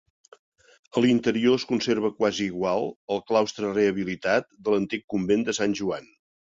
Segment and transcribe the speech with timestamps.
[0.93, 6.15] A l'interior es conserva quasi igual, el claustre rehabilitat de l'antic convent de Sant Joan.